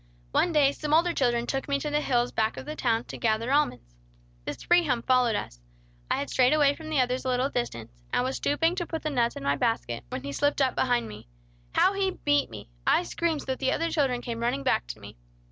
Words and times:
"One 0.31 0.51
day 0.51 0.71
some 0.71 0.95
older 0.95 1.13
children 1.13 1.45
took 1.45 1.69
me 1.69 1.77
to 1.77 1.91
the 1.91 2.01
hills 2.01 2.31
back 2.31 2.57
of 2.57 2.65
the 2.65 2.75
town 2.75 3.03
to 3.03 3.17
gather 3.19 3.51
almonds. 3.51 3.93
This 4.45 4.65
Rehum 4.67 5.03
followed 5.05 5.35
us. 5.35 5.59
I 6.09 6.17
had 6.17 6.31
strayed 6.31 6.53
away 6.53 6.73
from 6.73 6.89
the 6.89 6.99
others 6.99 7.23
a 7.23 7.27
little 7.27 7.51
distance, 7.51 7.91
and 8.11 8.23
was 8.23 8.37
stooping 8.37 8.73
to 8.77 8.87
put 8.87 9.03
the 9.03 9.11
nuts 9.11 9.35
in 9.35 9.43
my 9.43 9.57
basket, 9.57 10.03
when 10.09 10.23
he 10.23 10.31
slipped 10.31 10.59
up 10.59 10.73
behind 10.73 11.07
me. 11.07 11.27
How 11.75 11.93
he 11.93 12.09
beat 12.25 12.49
me! 12.49 12.67
I 12.87 13.03
screamed 13.03 13.41
so 13.41 13.45
that 13.51 13.59
the 13.59 13.71
other 13.71 13.91
children 13.91 14.23
came 14.23 14.39
running 14.39 14.63
back 14.63 14.87
to 14.87 14.99
me. 14.99 15.17